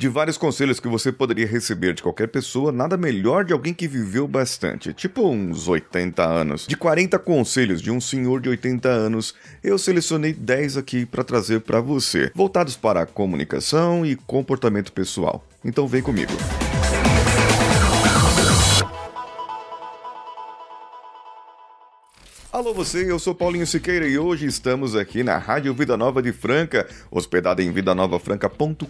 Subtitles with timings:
[0.00, 3.86] De vários conselhos que você poderia receber de qualquer pessoa, nada melhor de alguém que
[3.86, 6.66] viveu bastante, tipo uns 80 anos.
[6.66, 11.60] De 40 conselhos de um senhor de 80 anos, eu selecionei 10 aqui para trazer
[11.60, 15.46] para você, voltados para comunicação e comportamento pessoal.
[15.62, 16.32] Então vem comigo.
[22.52, 26.32] Alô você, eu sou Paulinho Siqueira e hoje estamos aqui na Rádio Vida Nova de
[26.32, 28.88] Franca, hospedada em vidanovafranca.com.br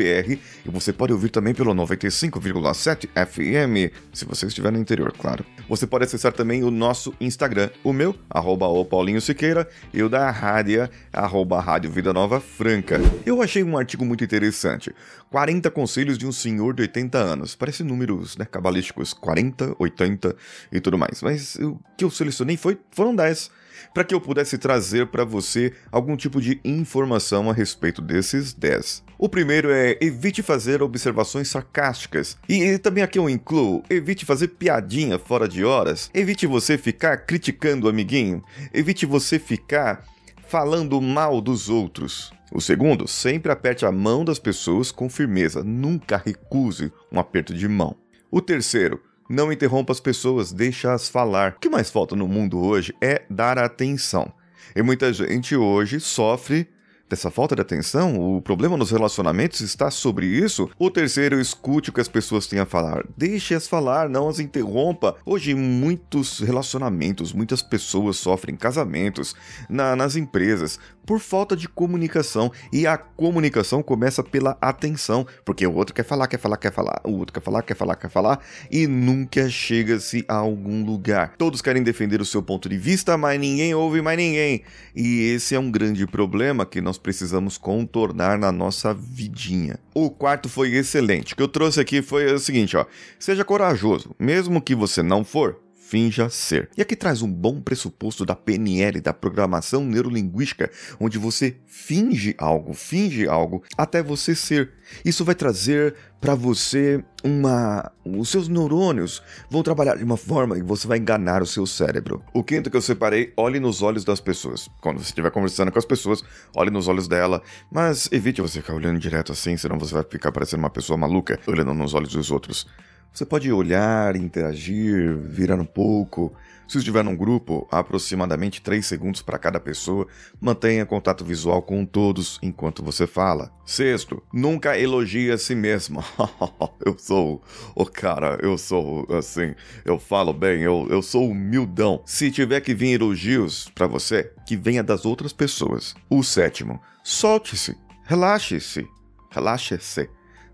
[0.00, 5.46] e você pode ouvir também pelo 95,7 FM, se você estiver no interior, claro.
[5.68, 10.08] Você pode acessar também o nosso Instagram, o meu, arroba o Paulinho Siqueira, e o
[10.08, 13.00] da Rádia, arroba Rádio Vida Nova Franca.
[13.24, 14.92] Eu achei um artigo muito interessante.
[15.32, 17.54] 40 conselhos de um senhor de 80 anos.
[17.54, 20.36] Parece números né, cabalísticos, 40, 80
[20.70, 21.22] e tudo mais.
[21.22, 23.50] Mas o que eu selecionei foi, foram 10
[23.92, 29.04] para que eu pudesse trazer para você algum tipo de informação a respeito desses 10.
[29.18, 32.36] O primeiro é evite fazer observações sarcásticas.
[32.48, 36.10] E também aqui eu incluo, evite fazer piadinha fora de horas.
[36.14, 38.42] Evite você ficar criticando o amiguinho.
[38.72, 40.04] Evite você ficar
[40.48, 42.32] falando mal dos outros.
[42.52, 47.66] O segundo, sempre aperte a mão das pessoas com firmeza, nunca recuse um aperto de
[47.66, 47.96] mão.
[48.30, 51.52] O terceiro, não interrompa as pessoas, deixa-as falar.
[51.56, 54.32] O que mais falta no mundo hoje é dar atenção.
[54.74, 56.68] E muita gente hoje sofre
[57.08, 58.36] dessa falta de atenção?
[58.36, 60.70] O problema nos relacionamentos está sobre isso?
[60.78, 63.04] O terceiro, escute o que as pessoas têm a falar.
[63.16, 65.16] Deixe-as falar, não as interrompa.
[65.24, 69.34] Hoje, muitos relacionamentos, muitas pessoas sofrem casamentos
[69.68, 72.50] na, nas empresas por falta de comunicação.
[72.72, 77.00] E a comunicação começa pela atenção, porque o outro quer falar, quer falar, quer falar,
[77.04, 81.34] o outro quer falar, quer falar, quer falar, e nunca chega-se a algum lugar.
[81.36, 84.62] Todos querem defender o seu ponto de vista, mas ninguém ouve mais ninguém.
[84.94, 89.78] E esse é um grande problema que nós precisamos contornar na nossa vidinha.
[89.94, 91.32] O quarto foi excelente.
[91.32, 92.86] O que eu trouxe aqui foi o seguinte, ó:
[93.18, 95.61] seja corajoso, mesmo que você não for,
[95.92, 96.70] finja ser.
[96.74, 102.72] E aqui traz um bom pressuposto da PNL, da programação neurolinguística, onde você finge algo,
[102.72, 104.72] finge algo até você ser.
[105.04, 107.92] Isso vai trazer para você uma.
[108.06, 112.24] Os seus neurônios vão trabalhar de uma forma e você vai enganar o seu cérebro.
[112.32, 114.70] O quinto que eu separei, olhe nos olhos das pessoas.
[114.80, 116.24] Quando você estiver conversando com as pessoas,
[116.56, 120.32] olhe nos olhos dela, mas evite você ficar olhando direto assim, senão você vai ficar
[120.32, 122.66] parecendo uma pessoa maluca olhando nos olhos dos outros.
[123.12, 126.32] Você pode olhar, interagir, virar um pouco.
[126.66, 130.06] Se estiver num grupo, aproximadamente 3 segundos para cada pessoa,
[130.40, 133.52] mantenha contato visual com todos enquanto você fala.
[133.66, 136.02] Sexto, nunca elogie a si mesmo.
[136.82, 137.42] eu sou
[137.74, 142.02] o cara, eu sou assim, eu falo bem, eu, eu sou humildão.
[142.06, 145.94] Se tiver que vir elogios para você, que venha das outras pessoas.
[146.08, 148.88] O sétimo, solte-se, relaxe-se,
[149.30, 150.08] relaxe-se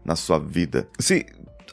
[0.05, 0.89] na sua vida.
[0.99, 1.27] Se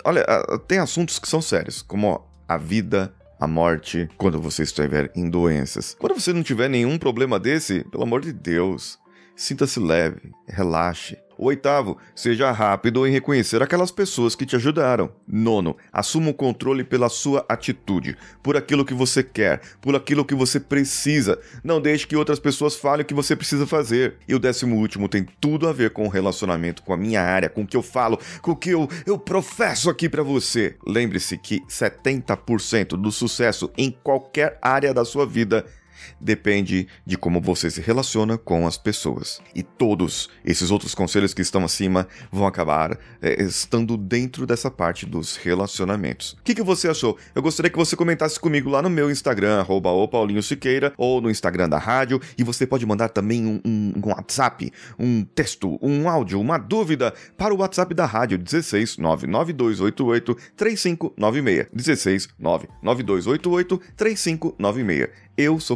[0.08, 0.24] Olha,
[0.68, 5.98] tem assuntos que são sérios, como a vida, a morte, quando você estiver em doenças.
[6.00, 9.00] Quando você não tiver nenhum problema desse, pelo amor de Deus,
[9.36, 11.18] sinta-se leve, relaxe.
[11.38, 15.12] Oitavo, seja rápido em reconhecer aquelas pessoas que te ajudaram.
[15.28, 20.34] Nono, assuma o controle pela sua atitude, por aquilo que você quer, por aquilo que
[20.34, 21.38] você precisa.
[21.62, 24.16] Não deixe que outras pessoas falem o que você precisa fazer.
[24.28, 27.50] E o décimo último tem tudo a ver com o relacionamento, com a minha área,
[27.50, 30.78] com o que eu falo, com o que eu, eu professo aqui para você.
[30.88, 35.66] Lembre-se que 70% do sucesso em qualquer área da sua vida
[36.20, 39.42] depende de como você se relaciona com as pessoas.
[39.54, 45.06] E todos esses outros conselhos que estão acima vão acabar é, estando dentro dessa parte
[45.06, 46.34] dos relacionamentos.
[46.34, 47.18] O que, que você achou?
[47.34, 49.90] Eu gostaria que você comentasse comigo lá no meu Instagram, arroba
[50.42, 54.72] Siqueira, ou no Instagram da rádio, e você pode mandar também um, um, um WhatsApp,
[55.00, 61.68] um texto, um áudio, uma dúvida para o WhatsApp da rádio 16 99288 3596.
[61.74, 65.26] 16 99288 3596.
[65.38, 65.76] Eu sou